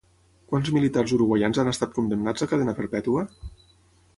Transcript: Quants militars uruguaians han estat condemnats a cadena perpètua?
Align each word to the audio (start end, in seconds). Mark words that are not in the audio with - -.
Quants 0.53 0.69
militars 0.77 1.13
uruguaians 1.17 1.59
han 1.63 1.69
estat 1.73 1.93
condemnats 1.99 2.47
a 2.47 2.49
cadena 2.55 2.77
perpètua? 2.81 3.29